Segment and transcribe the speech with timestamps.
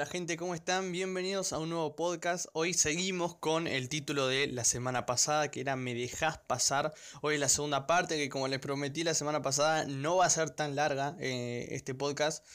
[0.00, 0.92] Hola gente, ¿cómo están?
[0.92, 2.46] Bienvenidos a un nuevo podcast.
[2.54, 6.94] Hoy seguimos con el título de la semana pasada, que era Me dejas pasar.
[7.20, 10.30] Hoy es la segunda parte, que como les prometí la semana pasada, no va a
[10.30, 12.46] ser tan larga eh, este podcast.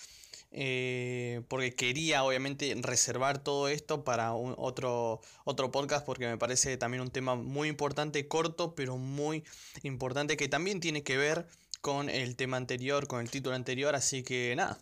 [0.52, 7.02] Eh, porque quería obviamente reservar todo esto para otro, otro podcast porque me parece también
[7.02, 9.44] un tema muy importante, corto, pero muy
[9.84, 11.46] importante que también tiene que ver
[11.82, 14.80] con el tema anterior, con el título anterior, así que nada,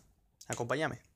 [0.48, 1.13] acompáñame.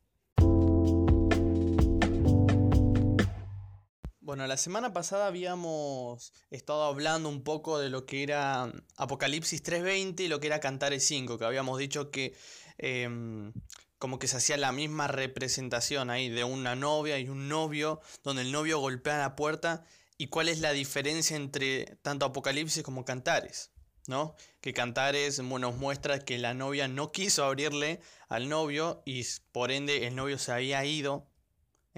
[4.28, 10.20] Bueno, la semana pasada habíamos estado hablando un poco de lo que era Apocalipsis 3.20
[10.20, 12.37] y lo que era Cantares 5, que habíamos dicho que
[12.77, 13.54] em,
[13.98, 18.42] como que se hacía la misma representación ahí de una novia y un novio, donde
[18.42, 19.87] el novio golpea la puerta
[20.18, 23.70] y cuál es la diferencia entre tanto Apocalipsis como Cantares.
[24.09, 24.34] ¿no?
[24.60, 30.06] Que Cantares nos muestra que la novia no quiso abrirle al novio y por ende
[30.06, 31.27] el novio se había ido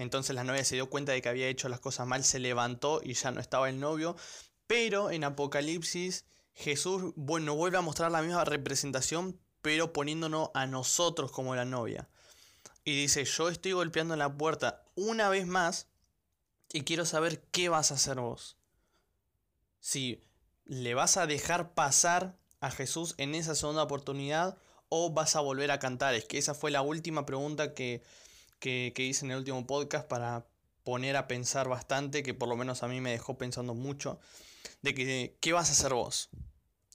[0.01, 3.01] entonces la novia se dio cuenta de que había hecho las cosas mal, se levantó
[3.03, 4.15] y ya no estaba el novio.
[4.67, 11.31] Pero en Apocalipsis Jesús bueno, vuelve a mostrar la misma representación, pero poniéndonos a nosotros
[11.31, 12.07] como la novia.
[12.83, 15.87] Y dice, yo estoy golpeando la puerta una vez más
[16.73, 18.57] y quiero saber qué vas a hacer vos.
[19.79, 20.23] Si
[20.65, 24.57] le vas a dejar pasar a Jesús en esa segunda oportunidad
[24.89, 26.13] o vas a volver a cantar.
[26.13, 28.03] Es que esa fue la última pregunta que,
[28.61, 30.45] que, hice en el último podcast para
[30.83, 34.19] poner a pensar bastante, que por lo menos a mí me dejó pensando mucho,
[34.81, 36.29] de que qué vas a hacer vos.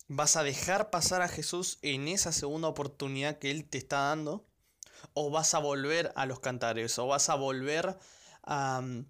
[0.08, 4.46] ¿Vas a dejar pasar a Jesús en esa segunda oportunidad que Él te está dando?
[5.12, 6.98] ¿O vas a volver a los cantares?
[7.00, 7.98] ¿O vas a volver
[8.44, 9.04] a mm,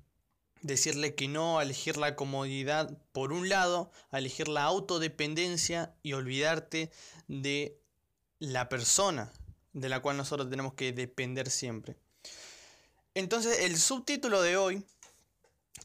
[0.63, 6.15] decirle que no, a elegir la comodidad por un lado, a elegir la autodependencia y
[6.15, 6.91] olvidarte
[7.29, 7.79] de
[8.39, 9.31] la persona
[9.75, 11.99] de la cual nosotros tenemos que depender siempre?
[13.17, 14.85] Entonces el subtítulo de hoy,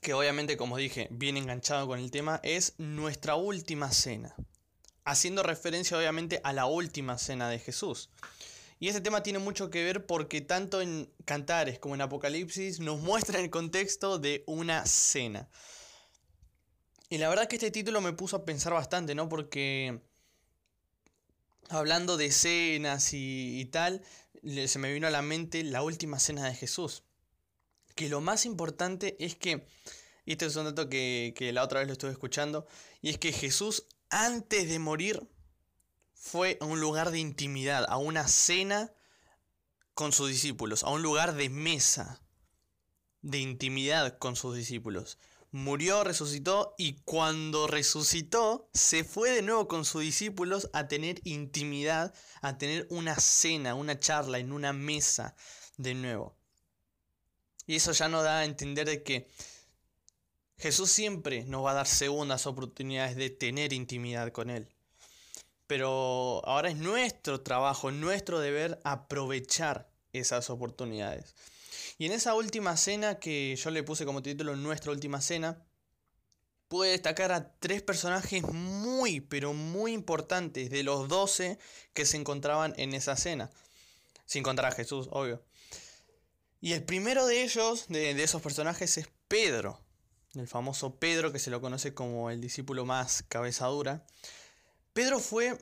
[0.02, 4.36] que obviamente como dije, viene enganchado con el tema, es Nuestra última cena.
[5.06, 8.10] Haciendo referencia obviamente a la última cena de Jesús.
[8.80, 13.00] Y este tema tiene mucho que ver porque tanto en Cantares como en Apocalipsis nos
[13.00, 15.48] muestra el contexto de una cena.
[17.08, 19.30] Y la verdad que este título me puso a pensar bastante, ¿no?
[19.30, 20.02] Porque
[21.70, 24.04] hablando de cenas y tal,
[24.68, 27.06] se me vino a la mente la última cena de Jesús
[27.92, 29.68] que lo más importante es que,
[30.26, 32.68] y este es un dato que, la otra vez lo estuve escuchando,
[33.02, 35.28] y es que Jesús antes de morir
[36.14, 38.94] fue a un lugar de intimidad, a una cena
[39.94, 42.22] con sus discípulos, a un lugar de mesa,
[43.22, 45.18] de intimidad con sus discípulos.
[45.54, 52.14] Murió, resucitó y cuando resucitó se fue de nuevo con sus discípulos a tener intimidad,
[52.42, 55.36] a tener una cena, una charla en una mesa
[55.78, 56.41] de nuevo.
[57.68, 59.28] Y eso ya nos da a entender de que
[60.58, 64.70] Jesús siempre nos va a dar segundas oportunidades de tener intimidad con Él.
[65.68, 71.34] Pero ahora es nuestro trabajo, nuestro deber aprovechar esas oportunidades.
[71.98, 75.64] Y en esa última cena que yo le puse como título Nuestra última cena,
[76.68, 81.60] pude destacar a tres personajes muy, pero muy importantes de los doce
[81.94, 83.50] que se encontraban en esa cena.
[84.26, 85.44] Sin contar a Jesús, obvio.
[86.62, 89.82] Y el primero de ellos, de, esos personajes, es Pedro.
[90.36, 94.06] El famoso Pedro, que se lo conoce como el discípulo más cabezadura.
[94.94, 95.58] Pedro fue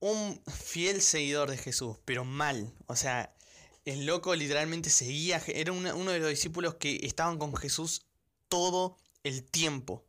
[0.00, 2.70] un fiel seguidor de Jesús, pero mal.
[2.86, 3.34] O sea,
[3.86, 8.04] el loco literalmente seguía, era uno de los discípulos que estaban con Jesús
[8.48, 10.04] todo el tiempo.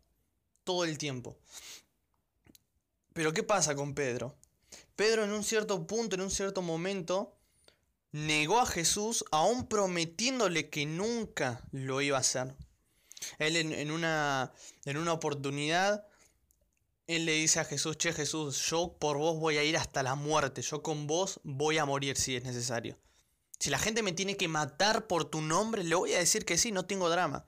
[0.66, 1.38] Todo el tiempo.
[3.14, 4.36] Pero ¿qué pasa con Pedro?
[4.98, 7.34] Pedro en un cierto punto, en un cierto momento,
[8.16, 12.56] negó a Jesús aún prometiéndole que nunca lo iba a hacer.
[13.40, 14.54] Él en, una,
[14.86, 16.08] en una oportunidad,
[17.08, 20.16] él le dice a Jesús, che Jesús, yo por vos voy a ir hasta la
[20.16, 22.98] muerte, yo con vos voy a morir si es necesario.
[23.60, 26.58] Si la gente me tiene que matar por tu nombre, le voy a decir que
[26.58, 27.46] sí, no tengo drama.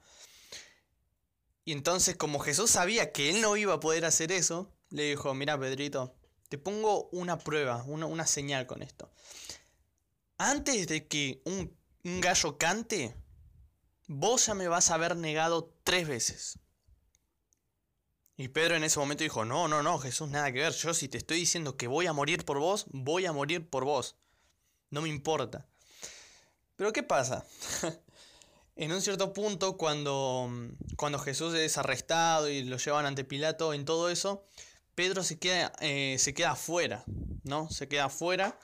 [1.63, 5.33] Y entonces como Jesús sabía que él no iba a poder hacer eso, le dijo,
[5.33, 6.13] mira Pedrito,
[6.49, 9.09] te pongo una prueba, una, una señal con esto
[10.37, 13.15] antes de que un, gallo cante,
[14.07, 16.59] vos ya me vas a haber negado tres veces.
[18.37, 20.73] Y Pedro en ese momento dijo, no, no, no, Jesús, nada que ver.
[20.73, 23.83] Yo si te estoy diciendo que voy a morir por vos, voy a morir por
[23.83, 24.15] vos.
[24.91, 25.67] No me importa.
[26.75, 27.45] Pero ¿qué pasa?
[28.75, 30.49] en un cierto punto, cuando,
[30.97, 34.45] cuando Jesús es arrestado y lo llevan ante Pilato, en todo eso,
[34.93, 37.03] Pedro se queda, eh, se queda afuera,
[37.43, 37.69] ¿no?
[37.71, 38.57] Se queda afuera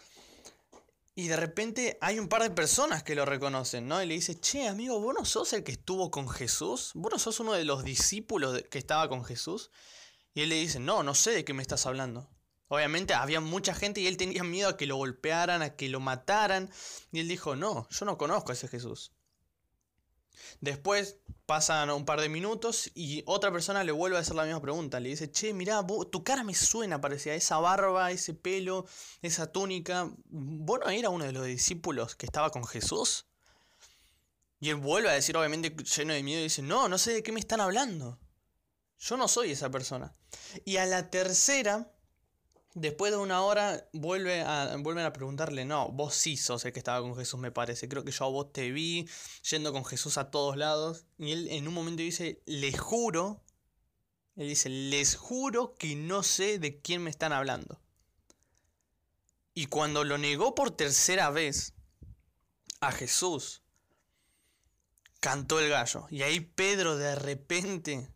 [1.15, 4.01] Y de repente hay un par de personas que lo reconocen, ¿no?
[4.01, 6.91] Y le dice, che, amigo, ¿vos no sos el que estuvo con Jesús?
[6.95, 9.69] ¿Vos no sos uno de los discípulos que estaba con Jesús?
[10.33, 12.29] Y él le dice, no, no sé de qué me estás hablando.
[12.67, 15.99] Obviamente había mucha gente y él tenía miedo a que lo golpearan, a que lo
[15.99, 16.71] mataran.
[17.11, 19.12] Y él dijo, no, yo no conozco a ese Jesús.
[20.61, 24.61] Después pasan un par de minutos y otra persona le vuelve a hacer la misma
[24.61, 24.99] pregunta.
[24.99, 28.85] Le dice, che, mirá, tu cara me suena, parecía, esa barba, ese pelo,
[29.21, 30.09] esa túnica.
[30.29, 33.25] ¿Vos no era uno de los discípulos que estaba con Jesús?
[34.59, 37.23] Y él vuelve a decir, obviamente lleno de miedo, y dice, no, no sé de
[37.23, 38.19] qué me están hablando.
[38.97, 40.15] Yo no soy esa persona.
[40.63, 41.91] Y a la tercera
[42.75, 44.43] Después de una hora vuelve
[44.79, 47.87] vuelven a preguntarle, no, vos sí sos el que estaba con Jesús, me parece.
[47.87, 49.07] Creo que yo a vos te vi
[49.49, 51.05] yendo con Jesús a todos lados.
[51.19, 53.43] Y él en un momento dice, les juro,
[54.35, 57.79] él dice, les juro que no sé de quién me están hablando.
[59.53, 61.73] Y cuando lo negó por tercera vez
[62.79, 63.61] a Jesús,
[65.19, 66.07] cantó el gallo.
[66.09, 68.12] Y ahí Pedro de repente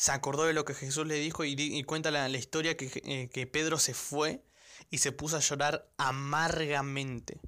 [0.00, 3.46] se acordó de lo que Jesús le dijo y, cuenta la, historia que, eh, que
[3.46, 4.42] Pedro se fue
[4.88, 7.38] y se puso a llorar amargamente.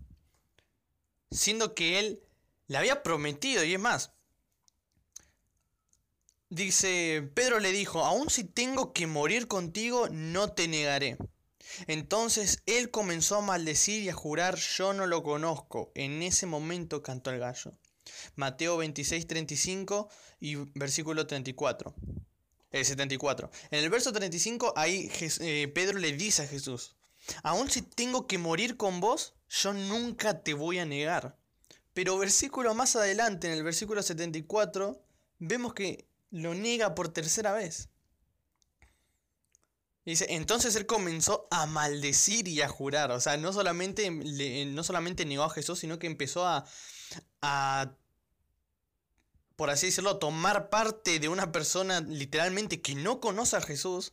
[1.31, 2.23] Siendo que él
[2.67, 4.13] le había prometido, y es más,
[6.51, 11.17] dice, Pedro le dijo, aun si tengo que morir contigo, no te negaré.
[11.87, 15.91] Entonces él comenzó a maldecir y a jurar, yo no lo conozco.
[15.95, 17.73] En ese momento cantó el gallo.
[18.37, 21.95] Mateo 26, 35 y versículo 34.
[22.73, 23.51] 74.
[23.71, 25.11] En el verso 35, ahí
[25.41, 26.97] eh, Pedro le dice a Jesús,
[27.43, 31.39] aun si tengo que morir con vos, yo nunca te voy a negar.
[31.95, 35.05] Pero versículo más adelante, en el versículo 74,
[35.39, 37.91] vemos que lo niega por tercera vez.
[40.05, 43.13] Dice, entonces él comenzó a maldecir y a jurar.
[43.13, 46.65] O sea, no solamente, no solamente negó a Jesús, sino que empezó a
[49.57, 54.13] por así decirlo, tomar parte de una persona literalmente que no conoce a Jesús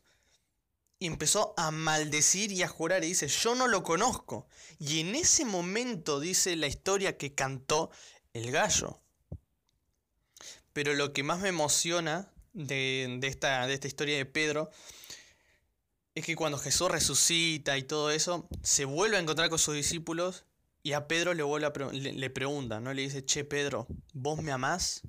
[0.99, 4.47] y empezó a maldecir y a jurar y dice, yo no lo conozco.
[4.79, 7.89] Y en ese momento dice la historia que cantó
[8.33, 9.01] el gallo.
[10.73, 14.69] Pero lo que más me emociona de, esta, de esta historia de Pedro
[16.15, 20.45] es que cuando Jesús resucita y todo eso, se vuelve a encontrar con sus discípulos
[20.83, 22.93] y a Pedro le, vuelve le, le pregunta, ¿no?
[22.93, 25.03] Le dice, che Pedro, ¿vos me amás?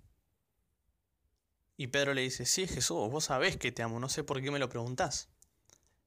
[1.81, 4.50] Y Pedro le dice, sí, Jesús, vos sabés que te amo, no sé por qué
[4.50, 5.31] me lo preguntás.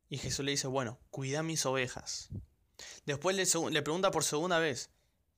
[0.07, 2.29] Y Jesús le dice, bueno, cuida mis ovejas.
[3.07, 4.91] Después le, le pregunta por segunda vez,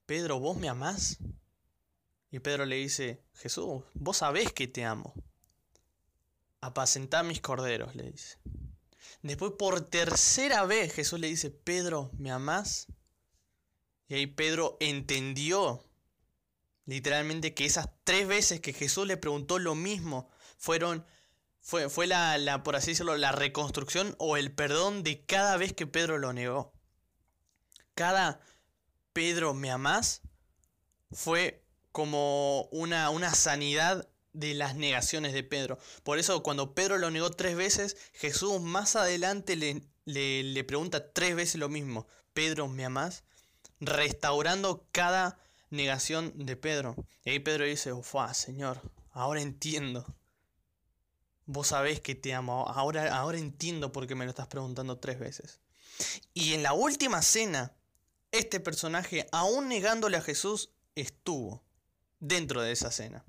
[0.06, 1.20] Pedro, ¿vos me amás?
[2.32, 5.14] Y Pedro le dice, Jesús, vos sabés que te amo.
[6.60, 8.38] Apacentá mis corderos, le dice.
[9.22, 12.88] Después por tercera vez Jesús le dice, Pedro, ¿me amás?
[14.10, 15.86] Y ahí Pedro entendió
[16.86, 21.06] Literalmente que esas tres veces que Jesús le preguntó lo mismo fueron,
[21.62, 25.74] fue, fue la, la, por así decirlo, la reconstrucción o el perdón de cada vez
[25.74, 26.74] que Pedro lo negó.
[27.96, 28.40] Cada
[29.14, 30.22] Pedro, ¿me amás?
[31.16, 35.80] fue como una, una sanidad de las negaciones de Pedro.
[36.04, 41.14] Por eso cuando Pedro lo negó tres veces, Jesús más adelante le, le, le pregunta
[41.14, 42.08] tres veces lo mismo.
[42.34, 43.24] Pedro, ¿me amás?
[43.80, 45.40] Restaurando cada
[45.76, 46.96] negación de Pedro.
[47.24, 50.06] Y ahí Pedro dice, Ufua, Señor, ahora entiendo.
[51.46, 55.20] Vos sabés que te amo, ahora, ahora entiendo por qué me lo estás preguntando tres
[55.20, 55.60] veces.
[56.34, 57.74] Y en la última cena,
[58.32, 61.64] este personaje, aún negándole a Jesús, estuvo
[62.20, 63.24] dentro de esa cena.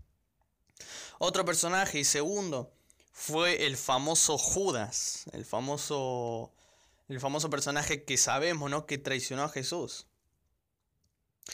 [1.18, 2.72] Otro personaje y segundo
[3.12, 6.52] fue el famoso Judas, el famoso,
[7.08, 8.86] el famoso personaje que sabemos, ¿no?
[8.86, 10.06] Que traicionó a Jesús.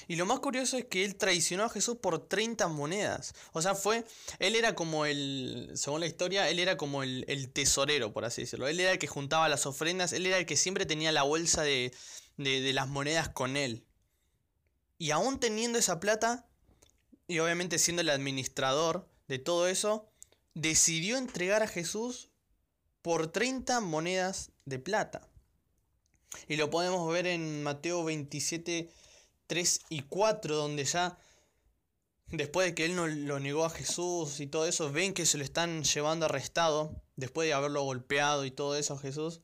[0.09, 3.35] Y lo más curioso es que él traicionó a Jesús por 30 monedas.
[3.53, 4.05] O sea, fue.
[4.39, 5.71] Él era como el.
[5.75, 8.69] Según la historia, él era como el, tesorero, por así decirlo.
[8.69, 10.13] Él era el que juntaba las ofrendas.
[10.13, 11.93] Él era el que siempre tenía la bolsa de,
[12.37, 13.85] de, las monedas con él.
[14.99, 16.47] Y aún teniendo esa plata,
[17.27, 20.11] y obviamente siendo el administrador de todo eso,
[20.55, 22.31] decidió entregar a Jesús
[23.03, 25.29] por 30 monedas de plata.
[26.49, 28.91] Y lo podemos ver en Mateo 27
[29.47, 31.19] 3 y 4, donde ya
[32.33, 35.39] después de que él no lo negó a Jesús y todo eso, ven que se
[35.39, 39.43] lo están llevando arrestado, después de haberlo golpeado y todo eso a Jesús.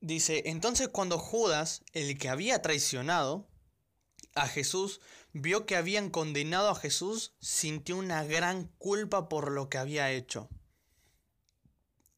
[0.00, 3.48] Dice, entonces cuando Judas, el que había traicionado
[4.34, 5.00] a Jesús,
[5.32, 10.50] vio que habían condenado a Jesús, sintió una gran culpa por lo que había hecho.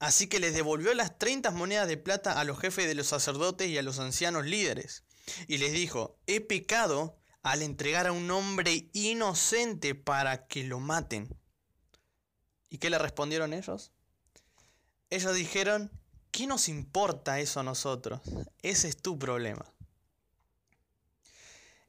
[0.00, 3.68] Así que les devolvió las 30 monedas de plata a los jefes de los sacerdotes
[3.68, 5.04] y a los ancianos líderes
[5.46, 11.28] y les dijo, he pecado al entregar a un hombre inocente para que lo maten.
[12.70, 13.92] ¿Y qué le respondieron ellos?
[15.10, 15.90] Ellos dijeron,
[16.30, 18.20] ¿qué nos importa eso a nosotros?
[18.62, 19.64] Ese es tu problema.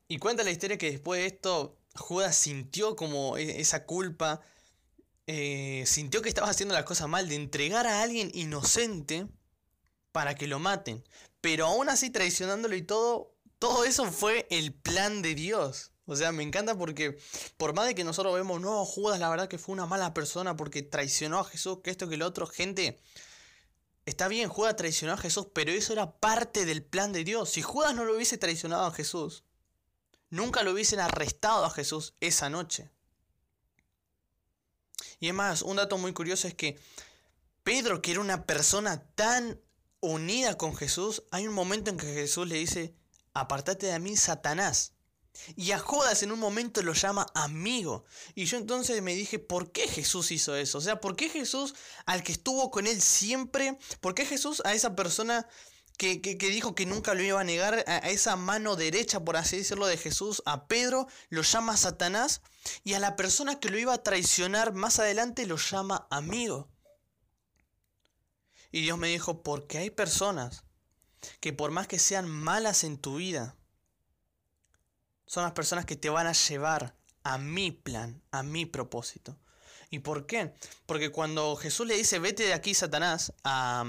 [0.08, 4.42] Y cuenta la historia que después de esto Judas sintió como e-, esa culpa,
[5.28, 9.28] eh, sintió que estaba haciendo las cosas mal de entregar a alguien inocente
[10.12, 11.04] para que lo maten.
[11.42, 15.92] Pero aún así traicionándolo y todo, todo eso fue el plan de Dios.
[16.06, 17.20] O sea, me encanta porque
[17.58, 20.56] por más de que nosotros vemos, no, Judas la verdad que fue una mala persona
[20.56, 23.00] porque traicionó a Jesús, que esto, que lo otro, gente,
[24.06, 27.52] está bien, Judas traicionó a Jesús, pero eso era parte del plan de Dios.
[27.52, 29.44] Si Judas no lo hubiese traicionado a Jesús,
[30.32, 32.90] nunca lo hubiesen arrestado a Jesús esa noche.
[35.20, 36.80] Y es más, un dato muy curioso es que
[37.64, 39.62] Pedro, que era una persona tan
[40.02, 42.96] unida con Jesús, hay un momento en que Jesús le dice,
[43.34, 44.94] apartate de mí, Satanás.
[45.56, 48.04] Y a Judas en un momento lo llama amigo.
[48.36, 50.80] Y yo entonces me dije, ¿por qué Jesús hizo eso?
[50.80, 51.76] O sea, ¿por qué Jesús
[52.06, 53.78] al que estuvo con él siempre?
[54.02, 55.48] ¿Por qué Jesús a esa persona
[55.98, 59.86] que, dijo que nunca lo iba a negar, a, esa mano derecha, por así decirlo,
[59.88, 62.42] de Jesús, a Pedro, lo llama Satanás?
[62.84, 66.70] Y a la persona que lo iba a traicionar más adelante lo llama amigo.
[68.72, 70.64] Y Dios me dijo, porque hay personas
[71.40, 73.56] que por más que sean malas en tu vida,
[75.26, 79.38] son las personas que te van a llevar a mi plan, a mi propósito.
[79.90, 80.54] ¿Y por qué?
[80.86, 83.84] Porque cuando Jesús le dice, vete de aquí, Satanás, a,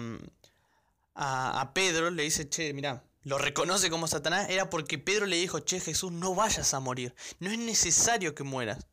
[1.15, 5.61] a, Pedro, le dice, che, mira, lo reconoce como Satanás, era porque Pedro le dijo,
[5.61, 8.87] che, Jesús, no vayas a morir, no es necesario que mueras.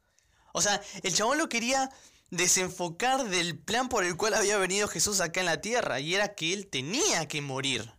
[0.53, 1.89] O sea, el chabón lo quería
[2.29, 6.35] desenfocar del plan por el cual había venido Jesús acá en la tierra, y era
[6.35, 7.93] que él tenía que morir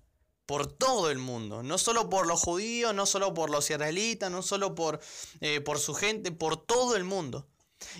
[0.46, 4.42] por todo el mundo, no solo por los judíos, no solo por los israelitas, no
[4.42, 5.00] solo por,
[5.40, 7.46] eh, por su gente, por todo el mundo.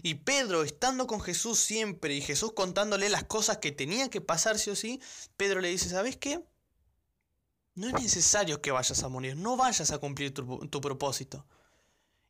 [0.02, 4.58] Y Pedro, estando con Jesús siempre y Jesús contándole las cosas que tenían que pasar
[4.58, 5.00] sí o sí,
[5.36, 6.42] Pedro le dice, ¿sabes qué?
[7.74, 11.46] No es necesario que vayas a morir, no vayas a cumplir tu, tu propósito.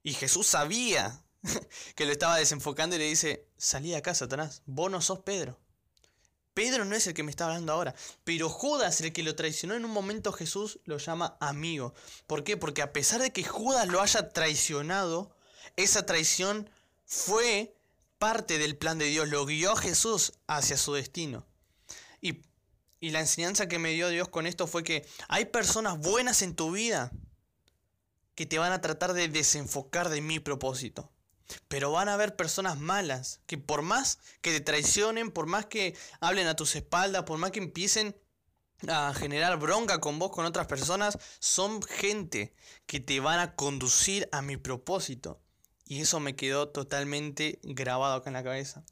[0.02, 1.23] Y Jesús sabía
[1.95, 5.59] que lo estaba desenfocando y le dice, salí de acá, Satanás, vos no sos Pedro.
[6.54, 9.75] Pedro no es el que me está hablando ahora, pero Judas, el que lo traicionó
[9.75, 11.95] en un momento, Jesús lo llama amigo.
[12.26, 12.57] ¿Por qué?
[12.57, 15.37] Porque a pesar de que Judas lo haya traicionado,
[15.76, 16.68] esa traición
[17.04, 17.76] fue
[18.18, 21.47] parte del plan de Dios, lo guió Jesús hacia su destino.
[22.21, 22.42] Y,
[22.99, 26.57] y la enseñanza que me dio Dios con esto fue que hay personas buenas en
[26.57, 27.12] tu vida
[28.35, 31.12] que te van a tratar de desenfocar de mi propósito.
[31.69, 35.97] Pero van a haber personas malas que por más que te traicionen, por más que
[36.21, 38.17] hablen a tus espaldas, por más que empiecen
[38.87, 42.55] a generar bronca con vos, con otras personas, son gente
[42.87, 45.40] que te van a conducir a mi propósito.
[45.87, 48.85] Y eso me quedó totalmente grabado acá en la cabeza.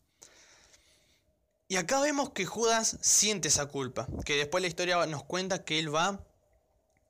[1.69, 5.79] Y acá vemos que Judas siente esa culpa, que después la historia nos cuenta que
[5.79, 6.25] él va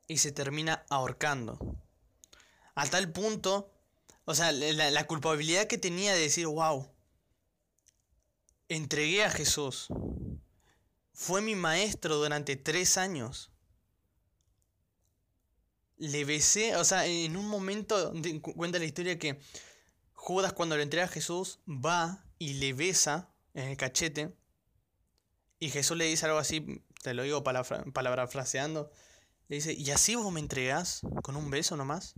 [0.09, 1.77] y se termina ahorcando.
[2.75, 3.71] A tal punto
[4.27, 6.91] o sea, la, culpabilidad que tenía de decir, wow,
[8.69, 9.87] entregué a Jesús.
[11.13, 13.53] Fue mi maestro durante tres años.
[15.97, 19.41] Le besé, o sea, en un momento, cuenta la historia que
[20.13, 24.37] Judas cuando le entrega a Jesús va y le besa en el cachete.
[25.61, 28.91] Y Jesús le dice algo así, te lo digo palabra, fraseando.
[29.47, 32.17] Le dice, ¿y así vos me entregás con un beso nomás?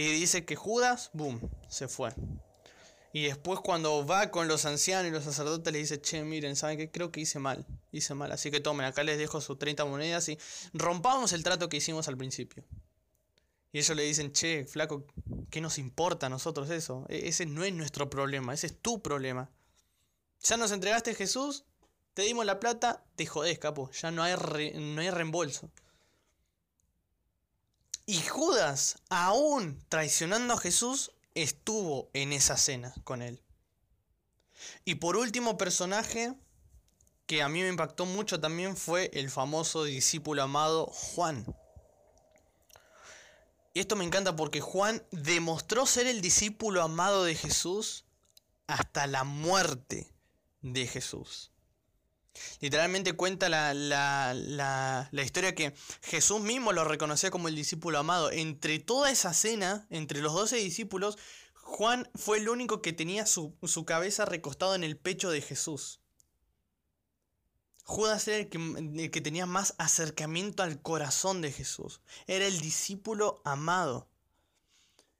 [0.00, 1.38] Y dice que Judas, boom,
[1.68, 2.14] se fue.
[3.12, 6.78] Y después cuando va con los ancianos y los sacerdotes le dice, che, miren, ¿saben
[6.78, 6.90] qué?
[6.90, 8.32] Creo que hice mal, hice mal.
[8.32, 10.38] Así que tomen, acá les dejo sus 30 monedas y
[10.72, 12.64] rompamos el trato que hicimos al principio.
[13.72, 15.04] Y ellos le dicen, che, flaco,
[15.50, 17.04] ¿qué nos importa a nosotros eso?
[17.10, 19.50] E, ese no es nuestro problema, ese es tu problema.
[20.44, 21.64] Ya nos entregaste Jesús,
[22.14, 23.90] te dimos la plata, te jodés, capo.
[23.90, 24.34] Ya no hay,
[24.76, 25.70] no hay reembolso.
[28.06, 33.42] Y Judas, aún traicionando a Jesús, estuvo en esa cena con él.
[34.84, 36.34] Y por último personaje
[37.26, 41.46] que a mí me impactó mucho también fue el famoso discípulo amado Juan.
[43.72, 48.04] Y esto me encanta porque Juan demostró ser el discípulo amado de Jesús
[48.66, 50.12] hasta la muerte
[50.60, 51.52] de Jesús.
[52.60, 58.30] Literalmente cuenta la, historia que Jesús mismo lo reconocía como el discípulo amado.
[58.30, 61.18] Entre toda esa cena, entre los doce discípulos,
[61.54, 66.00] Juan fue el único que tenía su, su cabeza recostado en el pecho de Jesús.
[67.84, 72.00] Judas era el que, el que tenía más acercamiento al corazón de Jesús.
[72.26, 74.08] Era el discípulo amado.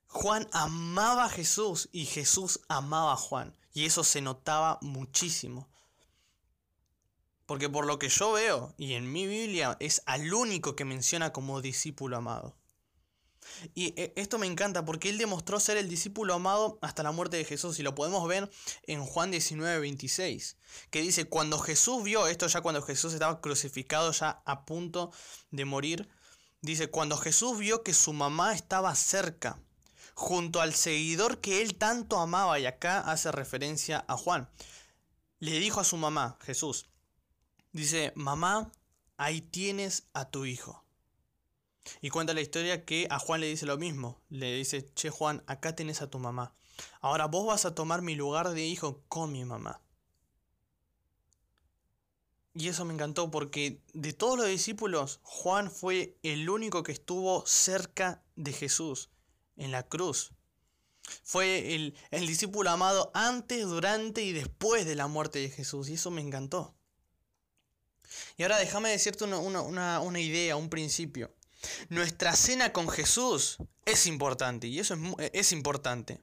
[0.07, 3.57] Juan amaba a Jesús y Jesús amaba a Juan.
[3.73, 5.70] Y eso se notaba muchísimo.
[7.51, 11.33] Porque por lo que yo veo, y en mi Biblia, es al único que menciona
[11.33, 12.55] como discípulo amado.
[13.75, 17.39] Y eh, esto me encanta porque él demostró ser el discípulo amado hasta la muerte
[17.39, 17.81] de Jesús.
[17.81, 18.49] Y lo podemos ver
[18.85, 20.59] en Juan 19, 26.
[20.91, 25.11] Que dice, cuando Jesús vio esto, ya cuando Jesús estaba crucificado, ya a punto
[25.51, 26.09] de morir.
[26.61, 29.59] Dice, cuando Jesús vio que su mamá estaba cerca,
[30.15, 34.49] junto al seguidor que él tanto amaba, y acá hace referencia a Juan,
[35.41, 36.90] le dijo a su mamá, Jesús,
[37.73, 38.73] dice, mamá,
[39.17, 40.85] ahí tienes a tu hijo.
[42.01, 44.21] Y cuenta la historia que a Juan le dice lo mismo.
[44.29, 46.55] Le dice, che Juan, acá tenés a tu mamá.
[47.01, 49.81] Ahora vos vas a tomar mi lugar de hijo con mi mamá.
[52.55, 57.47] Y eso me encantó porque de todos los discípulos, Juan fue el único que estuvo
[57.47, 59.11] cerca de Jesús
[59.57, 60.33] en la cruz.
[61.23, 61.95] Fue el,
[62.27, 65.89] discípulo amado antes, durante y después de la muerte de Jesús.
[65.89, 66.75] Y eso me encantó.
[68.37, 71.35] Y ahora déjame decirte una, una idea, un principio.
[71.89, 76.21] Nuestra cena con Jesús es importante y eso es, es importante.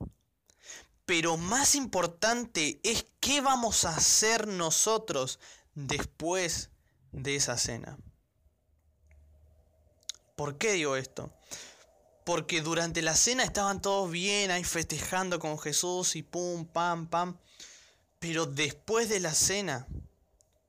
[1.06, 5.40] Pero más importante es qué vamos a hacer nosotros
[5.74, 6.70] después
[7.12, 7.98] de esa cena.
[10.36, 11.34] ¿Por qué digo esto?
[12.26, 17.38] Porque durante la cena estaban todos bien ahí festejando con Jesús y pum, pam, pam.
[18.20, 19.88] Pero después de la cena,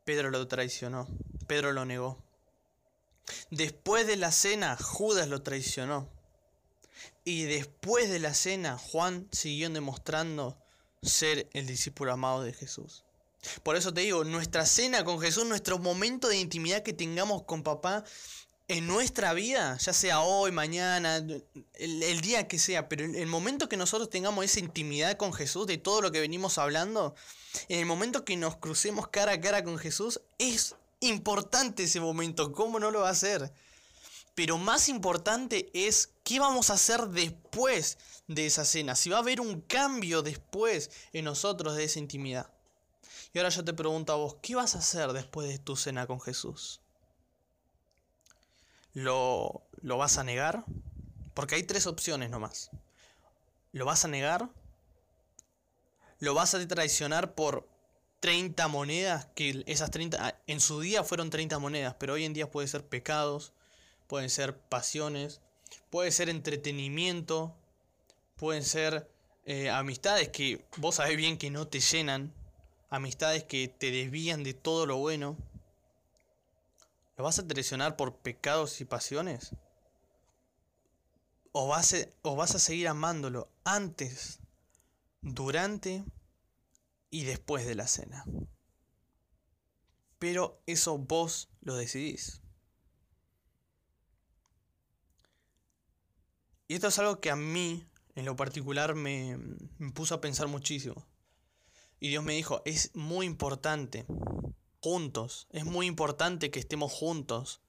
[0.08, 1.06] Pedro lo traicionó,
[1.46, 2.24] Pedro lo negó.
[3.50, 6.08] Después de la cena, Judas lo traicionó.
[7.24, 10.56] Y después de la cena, Juan siguió demostrando
[11.02, 13.04] ser el discípulo amado de Jesús.
[13.62, 17.62] Por eso te digo, nuestra cena con Jesús, nuestro momento de intimidad que tengamos con
[17.62, 18.02] papá
[18.68, 21.16] en nuestra vida, ya sea hoy, mañana,
[21.74, 25.78] el, día que sea, pero el momento que nosotros tengamos esa intimidad con Jesús, de
[25.78, 27.14] todo lo que venimos hablando,
[27.68, 32.52] en el momento que nos crucemos cara a cara con Jesús, es importante ese momento,
[32.52, 33.52] ¿cómo no lo va a hacer?
[34.34, 39.20] Pero más importante es qué vamos a hacer después de esa cena, si va a
[39.20, 42.50] haber un cambio después en nosotros de esa intimidad.
[43.32, 46.06] Y ahora yo te pregunto a vos, ¿qué vas a hacer después de tu cena
[46.06, 46.82] con Jesús?
[48.94, 50.64] ¿Lo, lo vas a negar?
[51.34, 52.70] Porque hay tres opciones nomás.
[53.72, 54.48] ¿Lo vas a negar?
[56.20, 57.68] ¿Lo vas a traicionar por
[58.20, 62.32] 30 monedas, que esas 30, ah, en su día fueron 30 monedas, pero hoy en
[62.32, 63.52] día puede ser pecados,
[64.06, 65.40] pueden ser pasiones,
[65.90, 67.54] puede ser entretenimiento,
[68.36, 69.08] pueden ser
[69.44, 72.32] eh, amistades que vos sabés bien que no te llenan,
[72.90, 75.36] amistades que te desvían de todo lo bueno.
[77.18, 79.50] ¿Lo vas a traicionar por pecados y pasiones?
[81.50, 84.38] ¿O vas a, o vas a seguir amándolo antes,
[85.20, 86.04] durante
[87.10, 88.24] y después de la cena.
[90.20, 92.40] Pero eso vos lo decidís.
[96.68, 99.38] Y esto es algo que a mí, en lo particular, me,
[99.78, 101.06] me puso a pensar muchísimo.
[101.98, 104.06] Y Dios me dijo, es muy importante,
[104.80, 107.60] juntos, es muy importante que estemos juntos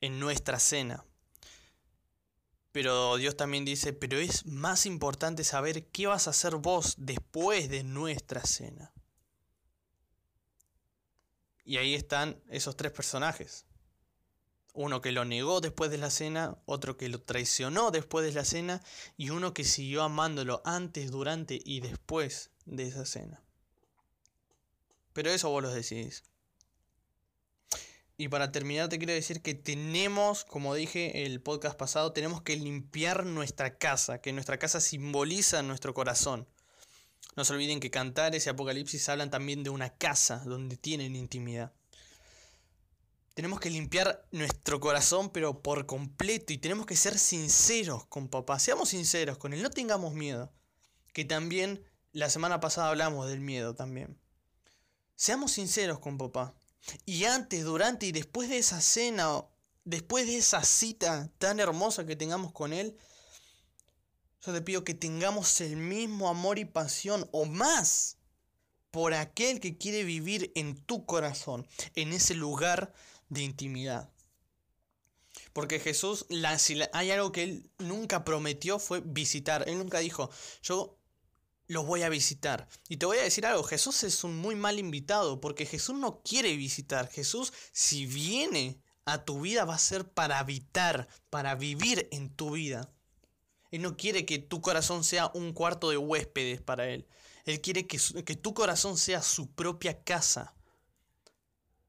[0.00, 1.04] en nuestra cena.
[2.72, 7.68] Pero Dios también dice, pero es más importante saber qué vas a hacer vos después
[7.68, 8.92] de nuestra cena.
[11.64, 13.66] Y ahí están esos tres personajes.
[14.72, 18.44] Uno que lo negó después de la cena, otro que lo traicionó después de la
[18.44, 18.82] cena
[19.16, 23.42] y uno que siguió amándolo antes, durante y después de esa cena.
[25.12, 26.22] Pero eso vos lo decidís.
[28.20, 32.54] Y para terminar te quiero decir que tenemos, como dije el podcast pasado, tenemos que
[32.54, 36.46] limpiar nuestra casa, que nuestra casa simboliza nuestro corazón.
[37.34, 41.72] No se olviden que Cantares y Apocalipsis hablan también de una casa donde tienen intimidad.
[43.32, 48.58] Tenemos que limpiar nuestro corazón, pero por completo, y tenemos que ser sinceros con papá.
[48.58, 50.52] Seamos sinceros con él, no tengamos miedo.
[51.14, 54.20] Que también la semana pasada hablamos del miedo también.
[55.16, 56.59] Seamos sinceros con papá.
[57.04, 59.44] Y antes, durante y después de esa cena,
[59.84, 62.96] después de esa cita tan hermosa que tengamos con Él,
[64.44, 68.16] yo te pido que tengamos el mismo amor y pasión o más
[68.90, 72.92] por aquel que quiere vivir en tu corazón, en ese lugar
[73.28, 74.10] de intimidad.
[75.52, 76.26] Porque Jesús,
[76.58, 79.68] si hay algo que Él nunca prometió fue visitar.
[79.68, 80.30] Él nunca dijo,
[80.62, 80.99] yo
[81.70, 82.66] los voy a visitar.
[82.88, 86.20] Y te voy a decir algo, Jesús es un muy mal invitado porque Jesús no
[86.24, 87.08] quiere visitar.
[87.08, 92.50] Jesús si viene a tu vida va a ser para habitar, para vivir en tu
[92.50, 92.92] vida.
[93.70, 97.06] Él no quiere que tu corazón sea un cuarto de huéspedes para Él.
[97.44, 100.56] Él quiere que, que tu corazón sea su propia casa.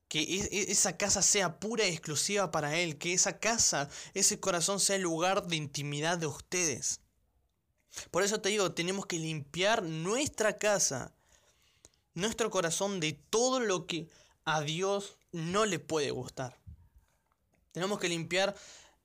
[0.08, 3.00] Que e, esa casa sea pura y exclusiva para Él.
[3.00, 7.02] Que esa casa, ese corazón sea el lugar de intimidad de ustedes.
[8.10, 11.14] Por eso te digo, tenemos que limpiar nuestra casa,
[12.14, 14.10] nuestro corazón de todo lo que
[14.46, 16.60] a Dios no le puede gustar.
[17.72, 18.56] Tenemos que limpiar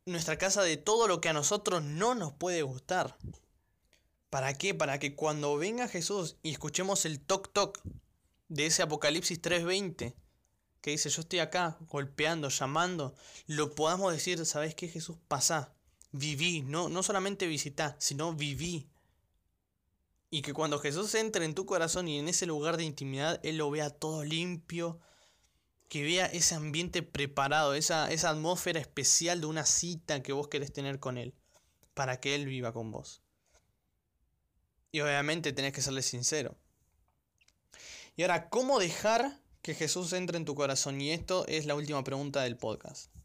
[0.06, 3.16] nuestra casa de todo lo que a nosotros no nos puede gustar.
[4.30, 4.74] ¿Para qué?
[4.74, 7.80] Para que cuando venga Jesús y escuchemos el toc toc
[8.48, 10.14] de ese Apocalipsis 3:20,
[10.80, 13.14] que dice yo estoy acá golpeando, llamando,
[13.46, 15.16] lo podamos decir, ¿sabes qué Jesús?
[15.28, 15.75] Pasa,
[16.16, 18.88] viví, no, no solamente visitá, sino viví.
[20.30, 23.58] Y que cuando Jesús entre en tu corazón y en ese lugar de intimidad, Él
[23.58, 24.98] lo vea todo limpio,
[25.88, 30.72] que vea ese ambiente preparado, esa, esa atmósfera especial de una cita que vos querés
[30.72, 31.34] tener con Él,
[31.94, 33.22] para que Él viva con vos.
[34.90, 36.56] Y obviamente tenés que serle sincero.
[38.16, 41.00] Y ahora, ¿cómo dejar que Jesús entre en tu corazón?
[41.00, 43.15] Y esto es la última pregunta del podcast.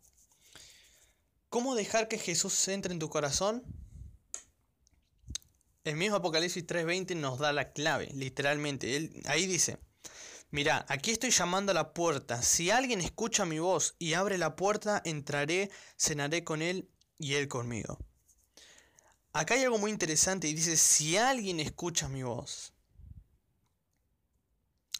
[1.51, 3.61] ¿Cómo dejar que Jesús entre en tu corazón?
[5.83, 8.95] El mismo Apocalipsis 3:20 nos da la clave, literalmente.
[8.95, 9.77] Él, ahí dice,
[10.49, 12.41] mira, aquí estoy llamando a la puerta.
[12.41, 17.49] Si alguien escucha mi voz y abre la puerta, entraré, cenaré con él y él
[17.49, 17.99] conmigo.
[19.33, 22.71] Acá hay algo muy interesante y dice, si alguien escucha mi voz.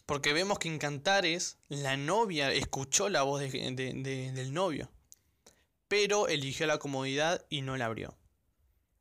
[0.06, 4.92] Porque vemos que en Cantares la novia escuchó la voz del novio
[5.92, 8.18] pero eligió la comodidad y no la abrió.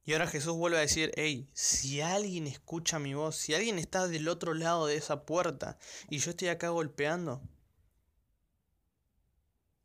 [0.04, 4.08] Y ahora Jesús vuelve a decir, hey, si alguien escucha mi voz, si alguien está
[4.08, 7.42] del otro lado de esa puerta y yo estoy acá golpeando,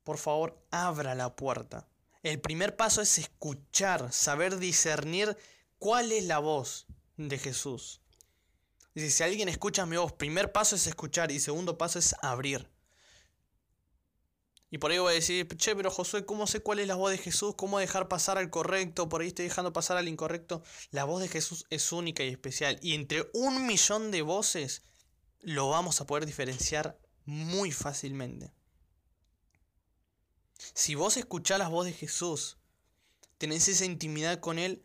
[0.03, 1.87] por favor, abra la puerta.
[2.23, 5.37] El primer paso es escuchar, saber discernir
[5.77, 6.87] cuál es la voz
[7.17, 8.01] de Jesús.
[8.95, 12.67] Dice, si alguien escucha mi voz, primer paso es escuchar y segundo paso es abrir.
[14.75, 17.09] Y por ahí voy a decir, che, pero Josué, ¿cómo sé cuál es la voz
[17.09, 17.55] de Jesús?
[17.55, 19.07] ¿Cómo dejar pasar al correcto?
[19.07, 20.63] Por ahí estoy dejando pasar al incorrecto.
[20.91, 22.77] La voz de Jesús es única y especial.
[22.81, 24.83] Y entre un millón de voces
[25.39, 28.51] lo vamos a poder diferenciar muy fácilmente.
[30.73, 32.57] Si vos escuchás la voz de Jesús,
[33.37, 34.83] tenés esa intimidad con Él,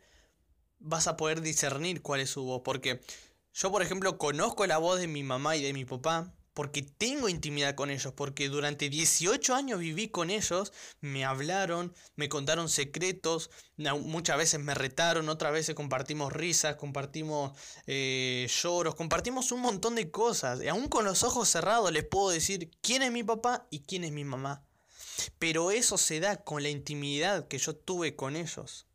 [0.78, 2.62] vas a poder discernir cuál es su voz.
[2.64, 3.00] Porque
[3.52, 7.28] yo, por ejemplo, conozco la voz de mi mamá y de mi papá, porque tengo
[7.28, 13.50] intimidad con ellos, porque durante 18 años viví con ellos, me hablaron, me contaron secretos,
[13.76, 20.10] muchas veces me retaron, otras veces compartimos risas, compartimos eh, lloros, compartimos un montón de
[20.10, 20.62] cosas.
[20.62, 24.04] Y aún con los ojos cerrados les puedo decir quién es mi papá y quién
[24.04, 24.64] es mi mamá.
[25.38, 28.86] Pero eso se da con la intimidad que yo tuve con ellos.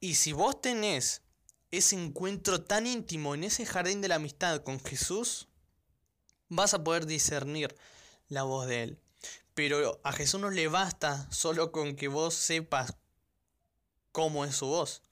[0.00, 1.22] Y si vos tenés
[1.70, 5.48] ese encuentro tan íntimo en ese jardín de la amistad con Jesús,
[6.48, 7.76] vas a poder discernir
[8.28, 8.98] la voz de Él.
[9.54, 12.94] Pero a Jesús no le basta solo con que vos sepas
[14.12, 15.02] cómo es su voz,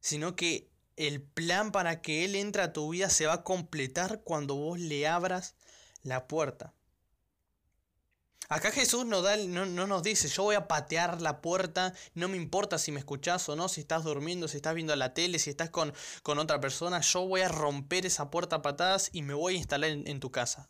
[0.00, 4.22] sino que el plan para que Él entre a tu vida se va a completar
[4.22, 5.54] cuando vos le abras
[6.02, 6.72] la puerta.
[8.48, 12.28] Acá Jesús no, da, no, no, nos dice, yo voy a patear la puerta, no
[12.28, 15.40] me importa si me escuchás o no, si estás durmiendo, si estás viendo la tele,
[15.40, 19.22] si estás con, con otra persona, yo voy a romper esa puerta a patadas y
[19.22, 20.68] me voy a instalar en, en tu casa.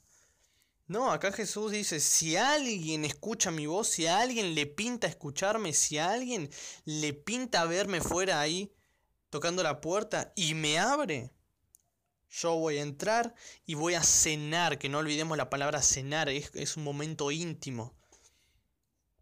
[0.89, 5.73] No, acá Jesús dice, si alguien escucha mi voz, si a alguien le pinta escucharme,
[5.73, 6.49] si a alguien
[6.85, 8.73] le pinta verme fuera ahí
[9.29, 11.33] tocando la puerta y me abre,
[12.37, 16.77] yo voy a entrar y voy a cenar, que no olvidemos la palabra cenar, es,
[16.77, 17.95] un momento íntimo.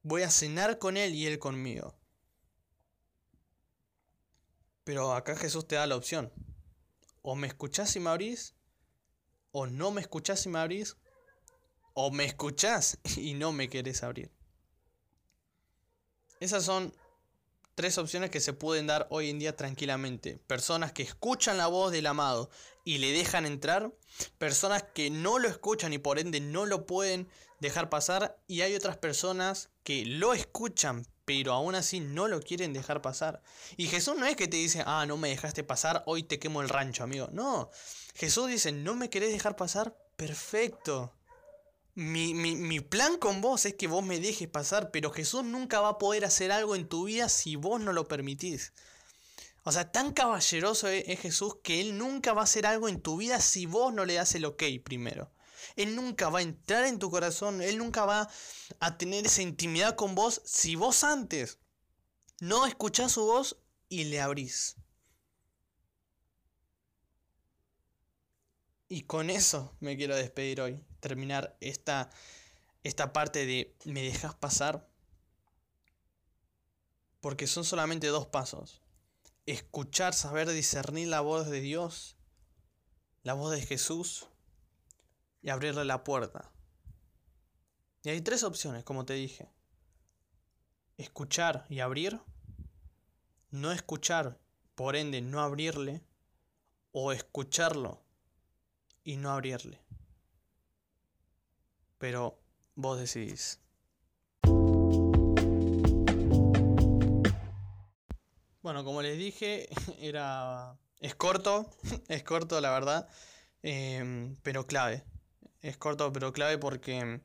[0.02, 1.96] Voy a cenar con Él y Él conmigo.
[4.82, 6.32] Pero acá Jesús te da la opción.
[7.22, 8.54] O me escuchás y me abrís,
[9.52, 10.96] o no me escuchás y me abrís,
[11.94, 14.32] o me escuchás y no me querés abrir.
[16.40, 16.92] Esas son
[17.74, 20.38] tres opciones que se pueden dar hoy en día tranquilamente.
[20.46, 22.50] Personas que escuchan la voz del amado
[22.84, 23.92] y le dejan entrar.
[24.38, 27.28] Personas que no lo escuchan y por ende no lo pueden
[27.60, 28.38] dejar pasar.
[28.46, 33.42] Y hay otras personas que lo escuchan pero aún así no lo quieren dejar pasar.
[33.76, 36.60] Y Jesús no es que te dice, ah, no me dejaste pasar, hoy te quemo
[36.60, 37.28] el rancho, amigo.
[37.32, 37.70] No,
[38.14, 41.13] Jesús dice, no me querés dejar pasar, perfecto.
[41.96, 45.98] Mi, plan con vos es que vos me dejes pasar, pero Jesús nunca va a
[45.98, 48.72] poder hacer algo en tu vida si vos no lo permitís.
[49.62, 53.00] O sea, tan caballeroso es, es Jesús que Él nunca va a hacer algo en
[53.00, 55.30] tu vida si vos no le das el ok primero.
[55.76, 58.28] Él nunca va a entrar en tu corazón, Él nunca va
[58.80, 61.58] a tener esa intimidad con vos si vos antes
[62.40, 63.56] no escuchás su voz
[63.88, 64.76] y le abrís.
[68.88, 72.08] Y con eso me quiero despedir hoy, terminar esta,
[72.82, 74.88] esta parte de me dejas pasar.
[77.20, 78.80] Porque son solamente dos pasos.
[79.44, 82.16] Escuchar, saber discernir la voz de Dios,
[83.22, 84.28] la voz de Jesús
[85.42, 86.50] y abrirle la puerta.
[88.02, 89.50] Y hay tres opciones, como te dije.
[90.96, 92.18] Escuchar y abrir.
[93.50, 94.40] No escuchar,
[94.74, 96.02] por ende no abrirle.
[96.92, 98.02] O escucharlo
[99.02, 99.83] y no abrirle.
[102.04, 102.38] Pero
[102.74, 103.60] vos decidís.
[108.60, 109.70] Bueno, como les dije,
[110.02, 110.76] era.
[111.00, 111.70] Es corto,
[112.08, 113.08] es corto la verdad,
[113.62, 115.02] em, pero clave.
[115.62, 117.22] Es corto pero clave porque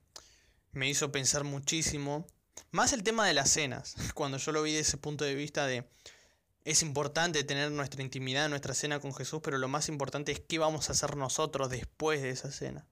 [0.72, 2.26] me hizo pensar muchísimo.
[2.72, 5.68] Más el tema de las cenas, cuando yo lo vi desde ese punto de vista
[5.68, 5.90] de
[6.64, 10.58] es importante tener nuestra intimidad, nuestra cena con Jesús, pero lo más importante es qué
[10.58, 12.88] vamos a hacer nosotros después de esa cena.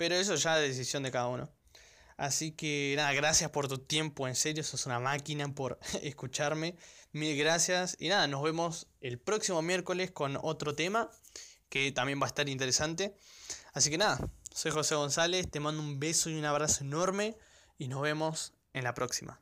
[0.00, 1.50] Pero eso ya es decisión de cada uno.
[2.16, 6.74] Así que nada, gracias por tu tiempo, en serio, sos una máquina por escucharme.
[7.12, 7.98] Mil gracias.
[8.00, 11.10] Y nada, nos vemos el próximo miércoles con otro tema
[11.68, 13.14] que también va a estar interesante.
[13.74, 14.18] Así que nada,
[14.54, 17.36] soy José González, te mando un beso y un abrazo enorme
[17.76, 19.38] y nos vemos en la próxima.